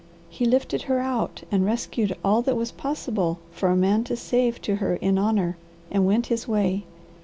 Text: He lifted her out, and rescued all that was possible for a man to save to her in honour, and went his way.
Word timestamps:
He 0.29 0.45
lifted 0.45 0.81
her 0.89 0.97
out, 0.99 1.43
and 1.51 1.63
rescued 1.63 2.17
all 2.23 2.41
that 2.41 2.57
was 2.57 2.71
possible 2.71 3.37
for 3.51 3.69
a 3.69 3.75
man 3.75 4.03
to 4.05 4.15
save 4.15 4.59
to 4.63 4.77
her 4.77 4.95
in 4.95 5.19
honour, 5.19 5.57
and 5.91 6.07
went 6.07 6.25
his 6.25 6.47
way. 6.47 6.85